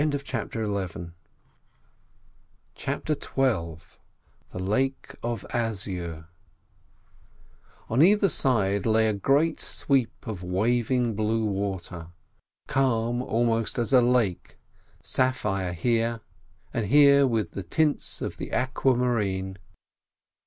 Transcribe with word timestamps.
CHAPTER 0.23 0.65
XII 0.65 1.11
THE 2.73 3.83
LAKE 4.55 5.15
OF 5.21 5.45
AZURE 5.53 6.27
On 7.87 8.01
either 8.01 8.27
side 8.27 8.87
lay 8.87 9.05
a 9.07 9.13
great 9.13 9.59
sweep 9.59 10.25
of 10.25 10.41
waving 10.41 11.13
blue 11.13 11.45
water. 11.45 12.07
Calm, 12.67 13.21
almost 13.21 13.77
as 13.77 13.93
a 13.93 14.01
lake, 14.01 14.57
sapphire 15.03 15.73
here, 15.73 16.21
and 16.73 16.87
here 16.87 17.27
with 17.27 17.51
the 17.51 17.61
tints 17.63 18.23
of 18.23 18.37
the 18.37 18.51
aqua 18.53 18.95
marine. 18.95 19.59